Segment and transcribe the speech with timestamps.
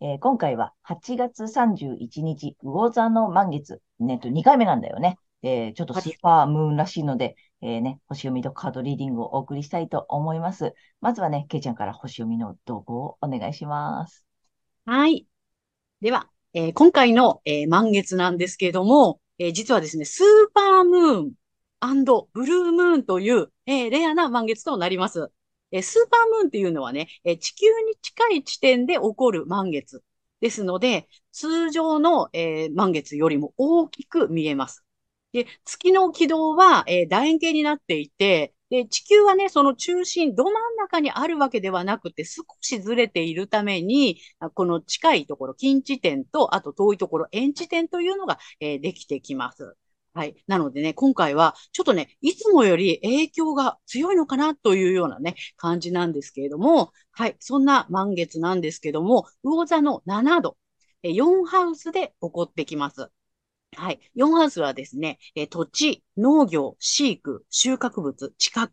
[0.00, 5.18] えー、今回は8月31日、魚座の満月、ね、と2回目なんだよね。
[5.42, 10.74] えー、ちょっとスーパームーンらしいので、えー、ね、星読みとカードリーディングをお送りしたいと思います。
[11.00, 14.26] まずはね、けいちゃんから星読みの動画をお願いします。
[14.84, 15.26] はい。
[16.00, 21.32] では、えー、今回の、えー、満月なんですけれども、えー、実はですね、スーパームーン
[22.32, 25.30] ブルームーンという、えー、レアな満月となります。
[25.72, 30.02] えスーパームーンっていうのはね、え地球に近い地点で起こる満月
[30.40, 34.84] ですので、通常の、え満月よりも大きく見えます。
[35.32, 44.20] で、月の軌道は、え楕円形になっていて、で、地球はね、その中心、ど真ん中にあるわけではなくて、少しずれているために、
[44.54, 49.76] この近いところ、近地点と、あと遠いところ、遠地点というのが、えー、できてきます。
[50.16, 50.34] はい。
[50.46, 57.36] なのでね、今回は、ちょっとね、いつもより影響が強いのかなというようなね、感じなんですけれども、はい。
[57.38, 60.56] そんな満月なんですけども、魚座の7度、
[61.02, 63.10] 4ハウスで起こってきます。
[63.76, 64.00] はい。
[64.14, 68.70] 4ハウスはですね、え土地、農業、飼育、収穫物、地殻、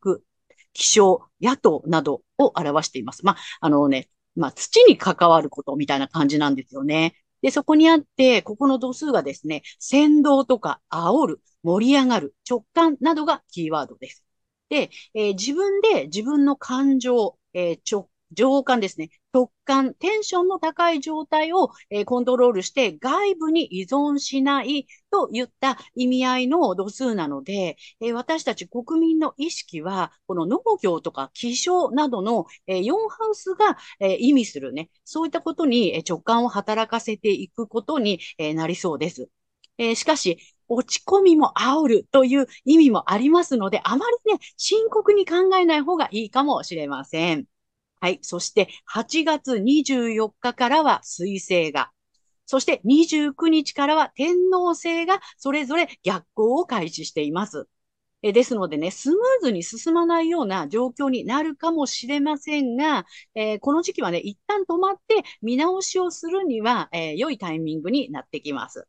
[0.73, 3.25] 気象、野党などを表しています。
[3.25, 7.16] まあ、あのね、まあ、土に関わることみたいな感じなんですよね。
[7.44, 14.26] で、そこにあって、ここの度数がですね、先導とか煽る、盛り上がる、直感などがキーワードです。
[14.70, 19.09] で、えー、自分で自分の感情、えー、直情感ですね。
[19.33, 39.29] 直感、テンションの高い状態を、えー、コントロールして外部に依存しないといった意味合いの度数なので、えー、私たち国民の意識は、この農業とか気象などの、えー、4ハウスが、え意味するね、そういったことに直感を働かせていくことに、えなりそうです。
[39.77, 47.53] えしかし、落ち込みも煽るという意味もありますので、あまりね、深刻に考えない方がいいかもしれません。
[48.03, 48.19] はい。
[48.22, 51.90] そして8月24日からは水星が、
[52.46, 57.69] そして29日からは天皇星がそれぞれ逆行を開始しています。
[58.22, 63.06] えですのでね、スムーズに進まないような状況になるかもしれませんが、
[63.36, 68.86] えー、この時期はね、一旦止まって見直しをするには、えー、良いタイミングになってきます。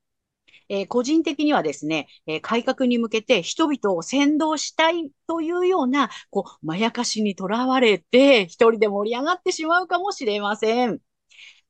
[0.68, 11.00] えー、個人的にはですね、えー、改革に向けて人々を先導したいというような、こう、まやかしにとらわれて、一人で盛り上がってしまうかもしれません。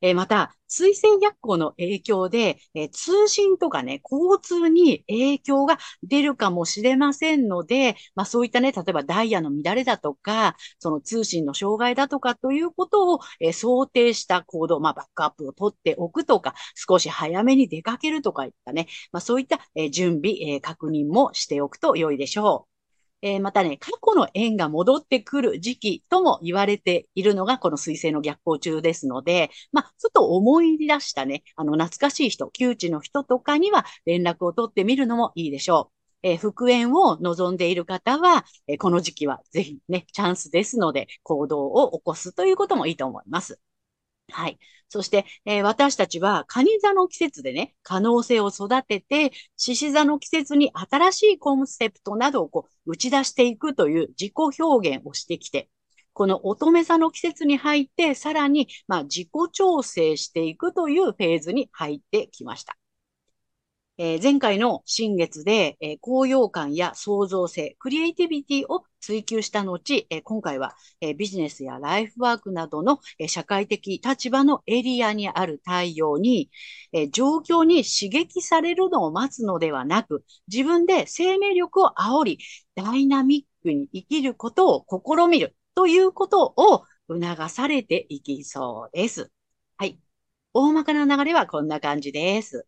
[0.01, 22.74] えー、また、水星逆行の影響で、えー、通信とかね、交通に影響が出るかもしれませんので、まあそういったね、例えばダイヤの乱れだとか、その通信の障害だとかということを、えー、想定した行動、まあバックアップを取っておくとか、少し早めに出かけるとかいったね、まあそういった、え準備、え確認もしておくと良いでしょう。
[23.25, 35.91] えー、またね、過去の縁が戻ってくる時期とも言われているのがこの水星の逆行中ですので、まあ、ちょっと思い出したね、あの、懐かしい人、窮地の人とかには連絡を取ってみるのもいいでしょ
[36.23, 36.29] う。
[36.29, 43.59] えー、復縁を望んでいる方は、えー、この時期はぜひね、チャンスですので、行動を起こすということもいいと思います。
[44.31, 44.59] はい。
[44.89, 55.69] そして、えー、私たちは、カニ座の季節でね、可能性を育てて、獅子座の季節に新しいコンセプトなどをこう打ち出していくという自己表現をしてきて、
[56.13, 62.77] この乙女座の季節に入って、さらに、まあ、自己調整していくというフェーズに入ってきました。
[63.97, 69.79] えー、前回の新月で、えー、高揚感や創造性、クリエイティビティを追求した後、
[70.11, 76.51] えー、今回は、え、ビジネスやライフワークなどの、え、社会的立場のエリアにある太陽に、
[76.93, 82.39] え、状況に刺激されるのを待つのではなく、自分で生命力を煽り、
[82.75, 89.31] ダイナミックに生きることを試みるということを促されていきそうです。
[89.77, 90.01] はい。
[90.53, 92.67] 大まかな流れはこんな感じです。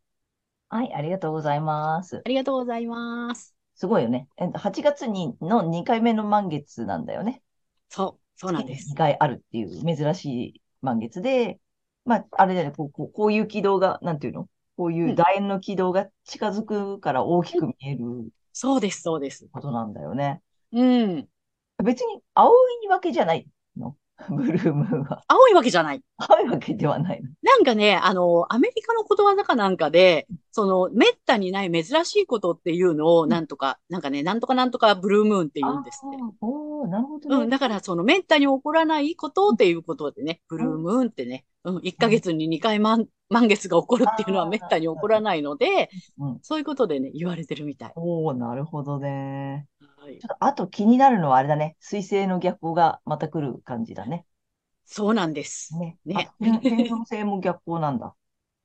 [0.69, 2.23] はい、ありがとうございます。
[2.25, 3.55] ありがとうございます。
[3.77, 4.29] すごいよね。
[4.37, 7.43] え8月にの2回目の満月なんだよね。
[7.89, 8.91] そう、そうなんです。
[8.91, 10.25] 2回あるっていう珍し
[10.57, 11.61] い満月で、
[12.05, 14.49] まあ、あれだよね、こうこうこういう軌道が、なんていうの？
[14.77, 19.47] こういう楕円の軌道が近づくから大きく見えるそうです、そうです。
[19.53, 20.43] ことなんだよね。
[20.73, 21.29] うん。
[21.85, 22.53] 別に青
[22.85, 23.51] いわけじゃないの。
[24.31, 25.23] ブルームーンは。
[25.29, 26.03] 青いわけじゃない。
[26.17, 27.29] 青いわけではないの。
[27.43, 36.17] なんかね、あの、アメリカのことわざかなんかで、その、めったにない珍しいことっていうのを、なんとか、なんかね、なんとかなんとかブルームーンって言うんですって。
[36.41, 37.45] おーなるほどね。
[37.45, 47.93] うん、だからそのめったに起こらないことっていうことでね、ブルームーンってね、うん、1ヶ月に2回満、満月が起こるっていうのはめったに起こらないので、うん、そういうことでね、言われてるみたい。
[47.97, 49.67] おーなるほどね。
[50.17, 51.77] はいちょっと、あと気になるのはあれだね。
[51.81, 54.27] 水星の逆行がまた来る感じだね。
[54.85, 55.77] そうなんです。
[55.79, 55.99] ね。
[56.05, 58.15] ねあ天天王星も逆行なんだ。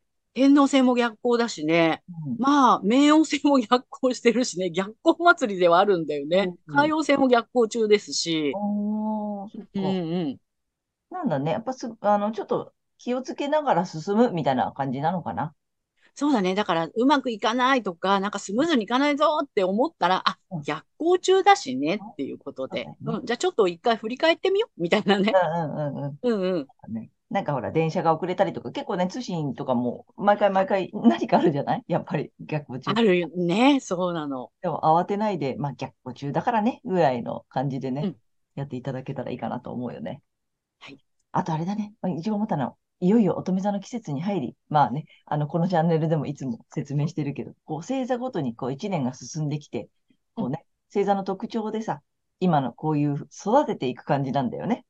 [0.33, 6.53] 天王星も逆行だしね、うんまあ、冥王星も逆行してるしね、逆行祭りではあるんだよね。
[6.68, 9.89] うん海王星も逆行中ですし、おー、そっうんか。
[10.13, 10.38] うん。
[11.09, 11.51] なんだね。
[11.51, 15.54] やっぱす、あの、ちょっと気をつけながら進むみたいな感じなのかな。
[16.13, 16.55] そうだね。
[16.55, 25.31] だから、うまくいかないとか、なんかスムーズにいかないぞって思ったら、あうん、逆行中だしねっていうことで、そうん、じゃあちょっと一回振り返ってみようみたいなね。
[25.33, 26.67] うんうんうんうん。
[26.95, 27.09] うん。
[27.29, 31.83] なんかほら、電車が遅れたりとか、結構ね、通信とかも、毎回毎回何かあるじゃない？
[31.87, 33.01] やっぱり逆行中あ。
[33.01, 33.79] るよね。
[33.79, 34.51] そうなの。
[34.61, 38.17] でも慌てないで、まあ逆行中だからね、ぐらいの感じでね、うん
[38.53, 40.21] やっていただけたらいいかなと思うよね。
[40.81, 40.97] はい。
[41.31, 49.89] あとあれだね、まあ一応思ったのは、いよいよ乙女座の季節に入り、まあね、あの、このチャンネルでもいつも説明してるけど、こう、星座ごとにこう、一年が進んできて、
[50.36, 52.01] こうね、星座の特徴でさ、
[52.39, 54.86] 今のこういう育てていく感じなんだよね。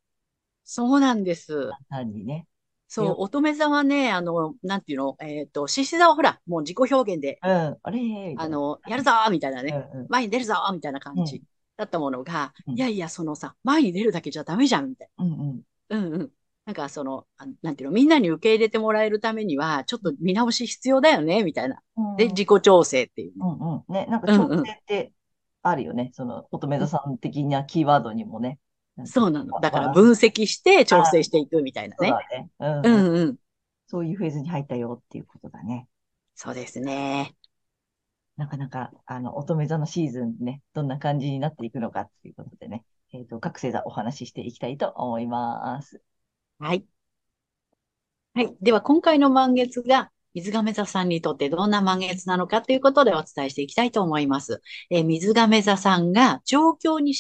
[0.66, 1.72] そうなんです。
[1.90, 2.46] 単にね。
[2.90, 8.36] そう、乙女座はね、あの、なんていうの、えっと、獅子座はほら、もう自己表現で、うん、あれ？
[8.38, 11.42] あの、やるぞーみたいなね、うんうん前に出るぞーみたいな感じ
[11.78, 15.62] だったものが、うんいやいや、そのさ、前に出るだけじゃダメじゃん、みたいうんうん。
[15.88, 15.98] な。
[15.98, 16.32] うんうん。
[16.66, 21.82] なんかその、あなんていうの、みんなに受け入れてもらえるためには、ちょっと見直し必要だよね、みたいな。
[21.98, 23.36] うんで、自己調整っていうね。
[23.40, 23.94] うんうん。
[23.94, 25.14] ね、なんか調整って
[25.64, 26.12] あるよね。
[26.14, 28.60] その、乙女座さん的なキーワードにもね。
[29.06, 29.60] そうなの。
[29.60, 32.10] だからわ分析して調整していくみたいなね。
[32.10, 32.50] そうだね。
[32.60, 33.38] うんううんんうん。
[33.88, 35.88] そういうフェーズに入ったよっていうことだね。
[36.36, 37.36] そうですね。
[38.38, 46.02] なかなか、あの、乙女座のシーズンね、どんな感じになっていくのかっていうことでね、えっと、各星座お話ししていきたいと思います。
[46.62, 46.88] はい。
[48.34, 48.56] はい。
[48.62, 54.62] では、今回の満月が、水亀座さんにとってどんな満月なのかということでお伝えしていきたいと思います。
[54.90, 57.14] えー水亀座さんが状況に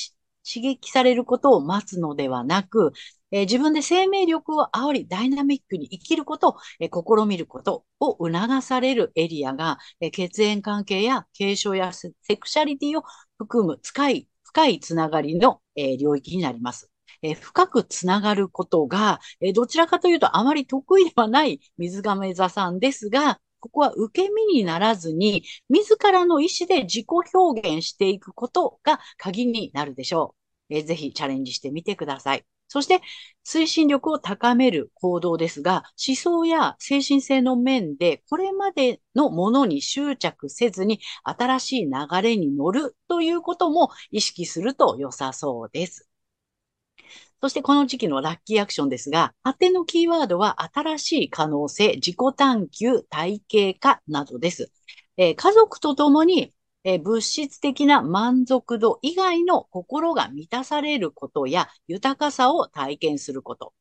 [0.50, 2.94] 刺激されることを待つのではなく、
[3.32, 13.04] えー自分で生命力を煽り、ダイナミックに生きることを、えー試みることを促されるエリアが、え血縁関係や継承やセクシャリティを
[13.38, 16.91] 含む深い、深いつながりの、え領域になります。
[17.22, 30.36] え深くつながることが、えどちらかというとあまり得意ではない水亀座さんですが、ここは受け身にならずに、自らの意思で自己表現していくことが鍵になるでしょ
[30.70, 30.76] う。
[30.76, 32.46] えーぜひチャレンジしてみてください。
[32.68, 33.02] そして、
[33.46, 46.11] 推進力を高める行動ですが、思想や精神性の面で、これまでのものに執着せずに、新しい流れに乗るということも意識すると良さそうです。
[47.42, 54.72] そしてこの時期のラッキーアクションですが、当てのキーワードは新しい可能性、自己探求、体系化などです。
[55.18, 56.54] えー家族と共に、
[56.84, 63.74] えー物質的な満足度以外の心が満たされることや豊かさを体験すること。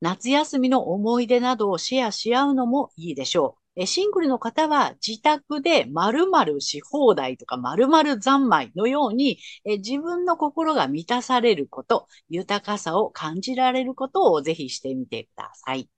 [0.00, 3.61] 夏休みの思い出などをシェアし合うのもいいでしょう。
[3.76, 15.88] えシングルの方は自宅で〇〇し放題とか〇〇三昧のようにえ自分の心が満たされること、豊かさを感じられることをぜひしてみてください。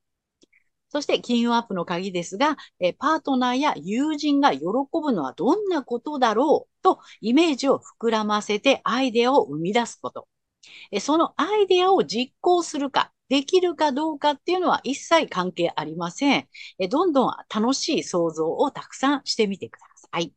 [0.88, 4.61] そして金運アップの鍵ですが、えパートナーや友人が喜
[5.02, 10.28] ぶのはどんなことだろうとイメージを膨らませてアイデアを生み出すこと。
[10.93, 16.49] えそのアイデアを実行するか、できるかどうかっていうのは一切関係ありません。
[16.78, 20.35] えどんどん楽しい想像をたくさんしてみてください。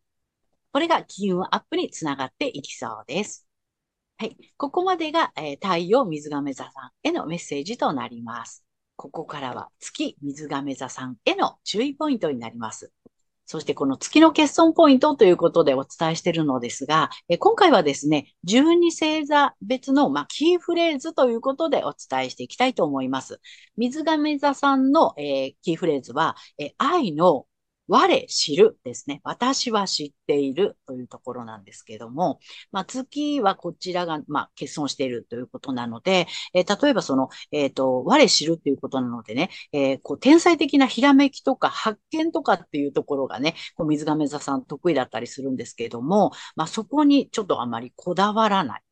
[0.73, 3.47] これが金運アップにつながっていきそうです。
[4.17, 4.37] はい。
[4.57, 8.65] ここまでが、えー太陽水亀座さんへのメッセージとなります。
[8.95, 12.91] ここからは月水亀座さんへの注意ポイントになります。
[13.47, 23.39] そしてこの月の欠損ポイントということでお伝えしているのですが、え今回はですね、12星座別の、まあ、キーフレーズということでお伝えしていきたいと思います。
[23.77, 27.45] 水亀座さんの、えーキーフレーズは、え愛の
[27.87, 29.21] 我知るですね。
[29.23, 32.39] 私は知っているというところなんですけども、
[32.71, 48.86] まあ、月はこちらが、まあ、欠損しているということなので、えー、例えばその、えっ、ー、と、我知るということなのでね、えー、こう、天才的なひらめきとか発見とかっていうところがね、こう水亀座さん得意だったりするんですけども、まあ、そこにちょっとあまりこだわらない。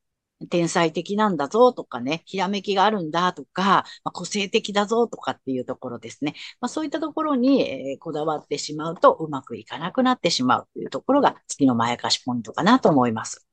[0.47, 6.33] 天才的なんだぞとかね、ひらめきがあるんだとか、まあ、個性的だぞとかっていうところですね。
[6.61, 7.61] まあ、そういったところに、
[7.93, 13.45] え、こだわってしまうとうまくいかなくなってしまうというところが月のまやかしポイントかなと思います。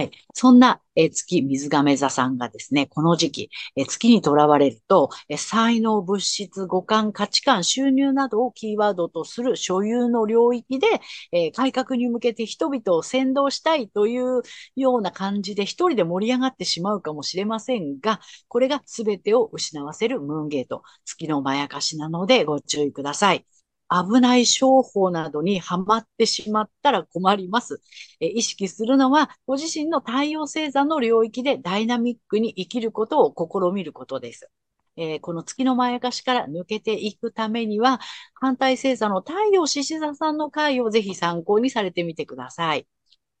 [0.00, 0.10] はい。
[0.34, 10.86] そんな、え、月水亀座さんがですね、この時期、え、月にとらわれると、え、才能、物質、五感、価値観、収入などをキーワードとする所有の領域で、
[11.32, 14.42] え改革に向けて人々を先導したいという
[14.76, 23.44] ような感じで一人で盛り上がってしまうかもしれませんが、これが全てを失わせるムーンゲート、月のまやかしなのでご注意ください。
[23.90, 27.80] 危ない商法などにはまってしまったら困ります。
[28.20, 34.48] え意識するのは、ご自身の太陽星座の領域でダイナミックに生きることを試みることです。
[34.96, 38.00] えー、この月のまやかしから抜けていくためには、
[38.34, 42.86] 反対星座の太陽獅子座さんの回をぜひ参考にされてみてください。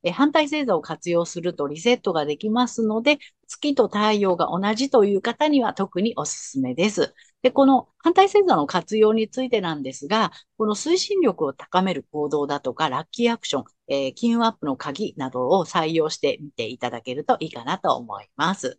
[0.02, 7.14] え反対星座を活用するとリセットができますので、月と太陽が同じという方には特におすすめです。
[7.42, 18.78] で、この反対星座の活用についてなんですが、この推進力を高める行動だとか、ラッキーアクション、えー、金運アップの鍵などを採用してみていただけるといいかなと思います。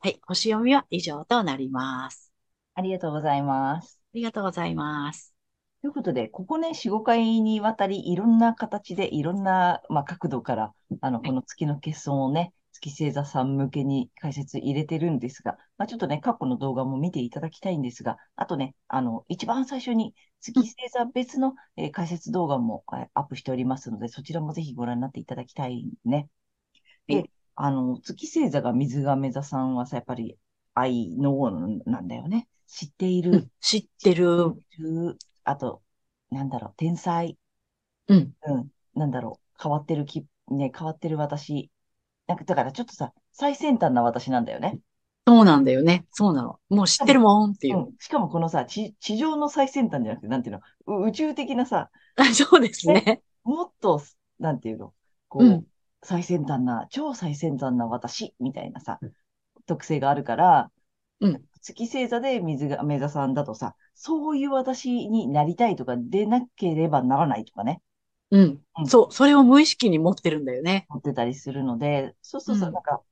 [0.00, 2.32] はい、星読みは以上となります。
[2.74, 4.00] ありがとうございます。
[4.14, 5.34] ありがとうございます。
[5.82, 26.28] ということで、ここね、4、5回にわたり、いろんな形で、いろんな、まあ、角度から、あの、この月の欠損をね、月星座さん向けに解説入れてるんですが、まあ、ちょっとね、過去の動画も見ていただきたいんですが、あとね、あの、一番最初に月星座別の、えー、解説動画も、えー、アップしておりますので、そちらもぜひご覧になっていただきたいね。
[27.06, 30.36] で、あの、月星座が水亀座さんはさ、やっぱり
[30.74, 31.50] 愛の
[31.86, 32.46] なんだよね。
[32.68, 33.30] 知っている？
[33.32, 34.54] うん、知ってる。
[35.42, 35.82] あと、
[36.30, 37.36] なんだろう、天才？
[38.06, 38.32] うん。
[38.46, 38.68] うん。
[38.94, 41.70] なんだろう、変わってるき、ね、変わってる私。
[42.28, 44.78] なんか、だからちょっとさ、最先端な私なんだよね。
[45.26, 46.06] そうなんだよね。
[46.12, 46.58] そうなの。
[46.68, 47.78] もう知ってるもんっていう。
[47.78, 51.90] うん、しかもこのさ、地、地上の最先端じゃなくて、なんていうの、宇宙的なさ、
[52.32, 53.22] そうですね。
[53.44, 54.00] もっと、
[54.38, 54.92] なんていうの、
[55.28, 55.66] こう、うん、
[56.02, 59.00] 最先端な、超最先端な私、みたいなさ、
[59.66, 60.70] 特性があるから、
[61.20, 61.42] うん。
[61.60, 67.82] 月星座で水が目座さんだとさ、そういう私になりたいとか、でなければならないとかね。
[68.30, 68.62] うん。
[68.78, 70.86] うん、そう、それを無意識に持ってるんだよね。
[70.90, 73.02] 持ってたりするので、そうそうそう、うん、なんか、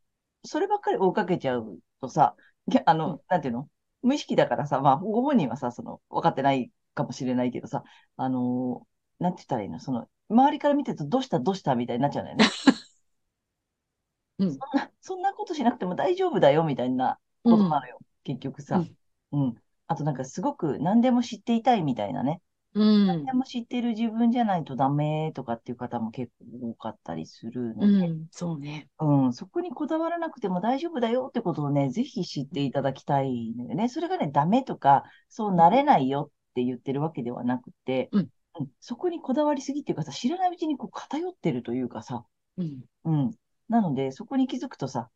[0.44, 2.36] そればっかり追いかけちゃうとさ、
[2.84, 3.68] あの、うん、なんていうの？
[4.02, 7.82] 無意識だからさ、まあ、ご本人はさ、その、分かってないかもしれないけどさ、
[8.16, 9.80] あのー、なんて言ったらいいの？
[9.80, 12.46] その、周りから見てると、どうしたどうしたみたいになっちゃうんだよね。
[14.38, 17.98] うん、そんな、そんなことしなくても大丈夫だよ、みたいなことなのよ。
[18.22, 18.84] 結局さ。
[19.32, 19.54] うん。
[19.88, 22.42] あとなんかすごく何でも知っていたいみたいなね。
[22.76, 23.06] うん。
[23.06, 26.30] 何でも知ってる自分じゃないとダメとかっていう方も結
[26.60, 28.08] 構多かったりするので。
[28.08, 28.88] うん、そうね。
[29.00, 33.88] うん、そこにこだわらなくても大丈夫だよってことをね、ぜひ知っていただきたいのよね。
[33.88, 38.28] それがね、ダメとか、そうなれないよって言ってるわけではなくて、うん、
[38.60, 42.24] うん、そこにこだわりすぎっていうかさ、知らないうちにこう偏ってるというかさ、
[42.58, 42.80] うん。
[43.04, 43.30] うん。
[43.68, 45.08] なので、そこに気づくとさ、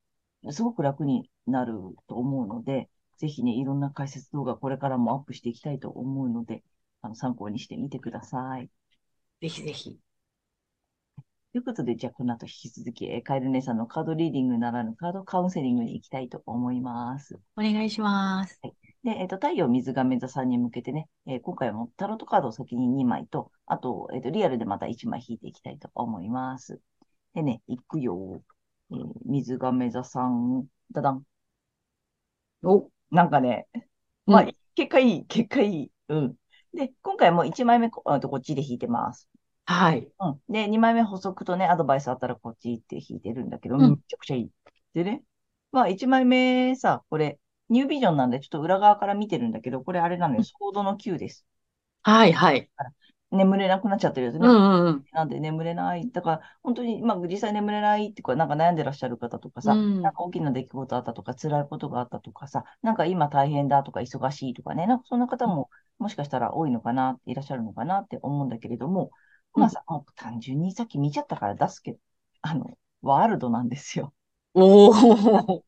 [0.51, 1.75] すごく楽になる
[2.07, 2.89] と思うので、
[3.19, 6.63] ぜひね、いろんな解説動画これからもアップしていきたいと思うので、
[7.03, 8.71] あの参考にしてみてください。
[9.41, 9.99] ぜひぜひ。
[11.53, 17.41] ということで、じゃあこの後引き続き、えカエル姉さんのカードリーディングならぬカードカウンセリングに行きたいと思います。
[17.57, 18.61] お願いします。
[18.63, 26.81] はい、で、えっ、ー、と、太陽水亀座さんに向けてね、えー、今回もタロットカードを先に2枚と、あと、えっ、ー、と、リアルでまた1枚引いていきたいと思います。
[27.35, 28.43] でね、行くよ。
[28.93, 31.25] えー、水亀座さん、だだん。
[32.63, 33.67] お、なんかね、
[34.27, 35.93] まあ、うん、結果いい、結果いい。
[36.09, 36.37] うん。
[36.75, 39.29] で、今回も1枚目こ、とこっちで弾いてます。
[39.67, 40.09] はい。
[40.19, 40.41] うん。
[40.53, 44.51] で、2枚目補足とね、アドバイスあったらこっちって弾いてるんだけど、うん、めちゃくちゃいい。
[44.95, 45.23] でね、
[45.73, 51.47] まあ1枚目さ、これ、ニュービジョンなんでちょっと裏側から見てるんだけど、これあれなのよ、ソードの9です。
[52.03, 52.69] はいはい。
[53.31, 54.49] 眠れなくなっちゃってるやつね。
[54.49, 56.11] うんうんなんで眠れない。
[56.11, 65.69] だから、本当に、まあ、実際眠れないっていうか、なんか悩んでらっしゃる方とかさ、うん、なんか大きな出来事あったとか、辛いことがあったとかさ、なんか今大変だとか、忙しいとかね、なんかそんな方も、
[66.01, 69.11] もしかしたら多いのかな、いらっしゃるのかなって思うんだけれども、
[69.55, 71.99] まあさ、もう単純にさっき見ちゃったから出すけど、
[72.43, 74.13] あの、ワールドなんですよ。
[74.55, 75.63] おー。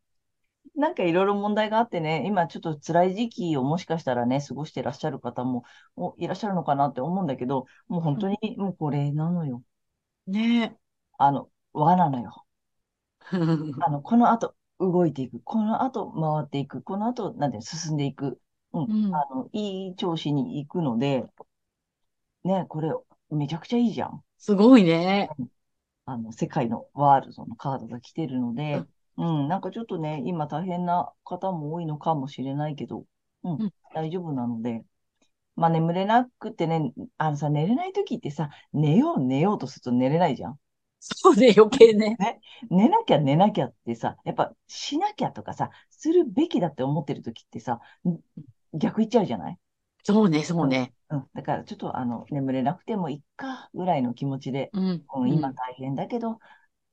[0.74, 5.64] なんかいろいろ問題があってね、今ちょっと辛い時期をもしかしたらね、過ごしてらっしゃる方も
[5.96, 9.62] おいらっしゃるのかなって思うんだけど、もう本当にもうこれなのよ。
[10.26, 10.76] ね
[11.18, 12.46] あの、輪なのよ。
[13.32, 13.36] え。
[13.84, 15.40] あの、この後動いていく。
[15.44, 16.82] この後回っていく。
[16.82, 18.40] この後、なんていうの進んでいく。
[18.72, 19.06] うん。
[19.06, 19.14] うん。
[19.14, 21.24] あの、いい調子に行くので、
[22.44, 22.90] ね、これ
[23.30, 24.22] めちゃくちゃいいじゃん。
[24.38, 25.30] すごいね。
[26.04, 28.82] あの、世界のワールドのカードが来てるので
[29.16, 33.04] うん、うん、なんかちょっとね、今大変な方も多いのかもしれないけど、
[33.44, 34.84] うん、うん大丈夫なので、
[35.54, 40.58] まあ眠れなくてね、あのさ、寝れない時ってさ、寝よう寝ようとすると寝れないじゃん。
[40.98, 42.16] そうね、余計ね。
[42.70, 48.18] 寝なきゃ寝なきゃってさ、やっぱしなきゃとかさ、するべきだって思ってる時ってさ、ん
[48.72, 49.58] 逆言っちゃうじゃない？
[50.04, 50.92] そうね、そうね。
[51.10, 51.24] うん。
[51.34, 55.04] だからちょっとあの、眠れなくてもいっか、ぐらいの気持ちで、うん。
[55.14, 56.38] うん、今大変だけど、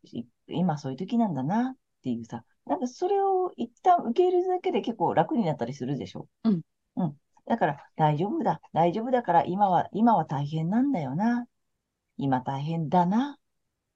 [0.03, 6.27] い今そういう時なんだなっていうさ、なんかそれを一旦受け入れるだけで結構楽になったりするでしょ？
[6.43, 6.62] うん。
[6.95, 7.15] うん。
[7.48, 11.45] だから大丈夫だ、大丈夫だから今は、今は大変なんだよな。
[12.17, 13.38] 今大変だな。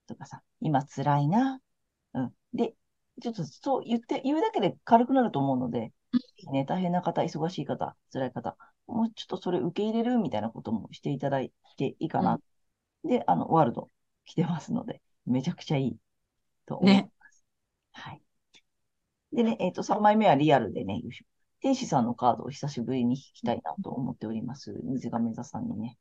[0.06, 1.60] とかさ、今辛いな。
[2.14, 2.32] うん。
[2.52, 2.74] で、
[3.22, 5.92] ちょっとそう言って、言うだけで軽くなると思うので、
[6.52, 8.56] ね、大変な方、忙しい方、辛い方、
[8.86, 12.40] もうちょっとそれ受け入れるみたいなこともしていただいていいかな。
[13.04, 13.90] で、あの、ワールド
[14.24, 15.96] 来てますので、めちゃくちゃいい
[16.66, 17.04] と思います。
[17.04, 17.10] ね
[17.92, 18.22] はい。
[19.32, 21.24] でね、えっ、と、3枚目はリアルでね、よいしょ
[21.60, 24.78] 天使さんのカードを久しぶりに引きたいなと思っております。
[24.84, 25.98] 水亀座さんにね。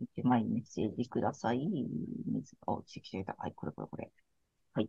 [0.00, 1.58] 一枚メッセージください。
[2.26, 3.34] 水が落ちてきてた。
[3.38, 4.10] はい、これこれこれ。
[4.72, 4.88] はい。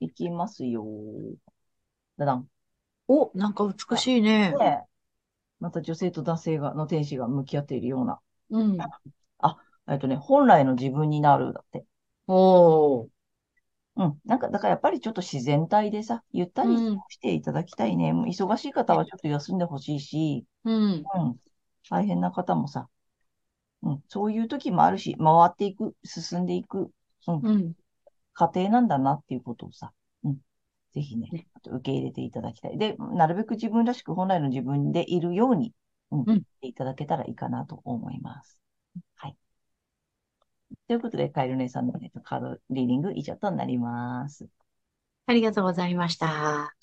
[0.00, 0.84] いきますよ。
[2.16, 2.48] だだん。
[3.08, 4.54] お、なんか美しいね。
[4.58, 4.84] ね
[5.60, 8.20] また女性と男性が、の天使が向き合っているような。
[8.50, 8.78] うん。
[9.88, 11.84] えっとね、本来の自分になるだって。
[12.26, 13.08] おー。
[13.96, 14.20] うん。
[14.24, 18.12] なんか、だからやっぱりちょっと自然体でさ、ゆったりうんしていただきたいね。
[18.12, 20.92] もう忙しい方はちょっと休んでほしいし、うん。
[21.14, 21.36] うん。
[21.88, 22.88] 大変な方もさ、
[23.82, 24.02] うん。
[24.08, 26.90] そういう時もあるし、回っていく、進んでいく、
[27.28, 27.74] うん。
[28.34, 29.92] 過程なんだなっていうことをさ、
[30.24, 30.38] うん。
[30.96, 32.78] ぜひねね、あと受け入れていただきたい。
[32.78, 35.72] で、なるべく自分らしく本来の自分でいるように、
[36.10, 36.24] うん。
[36.26, 38.58] うんいただけたらいいかなと思います。
[39.16, 39.36] はい。
[40.88, 44.48] ということで、カエル姉さんの、えっと、カードリーディング以上となります。
[45.26, 46.74] ありがとうございました。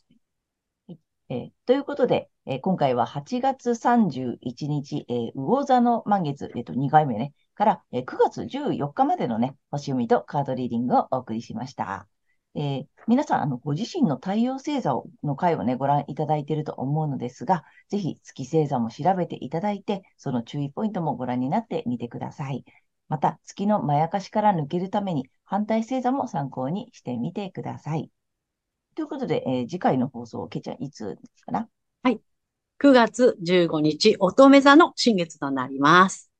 [1.29, 12.07] えーということで、えー今回は8月31日、えー魚座の満月、えっと、2回目ね、から、えー9月14日までのね、星読みとカードリーディングをお送りしました。
[12.55, 22.63] えー皆さん、あの、ご自身の太陽星座をの回をね、ご覧いただいていると思うのですが、ぜひ月星座も調べていただいて、その注意ポイントもご覧になってみてください。
[23.09, 28.09] また、月のまやかしから抜けるために、反対星座も参考にしてみてください。
[28.95, 31.69] ということで、えー次回の放送、けいちゃん、いつかな
[32.77, 36.31] ？9月15日、乙女座の新月となります。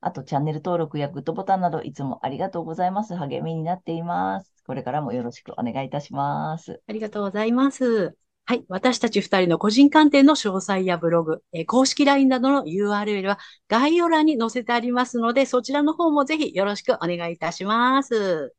[0.00, 3.14] あと、チャンネル登録やグッドボタンなど、いつもありがとうございます。
[3.16, 4.52] 励みになっています。
[4.68, 6.80] これからもよろしくお願いいたします。
[6.86, 8.16] ありがとうございます。
[8.44, 8.64] はい。
[8.68, 18.54] 私たち二人の個人鑑定の詳細やブログ、えー公式 LINE などの URL は概要欄に載せてありますので、そちらの方もぜひよろしくお願いいたします。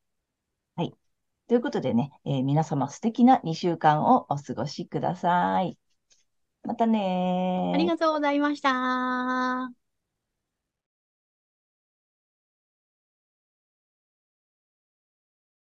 [1.48, 5.78] ということでね、えー皆様素敵な2週間をお過ごしください。
[6.63, 7.76] またねー。
[7.76, 9.79] ありがとうございました。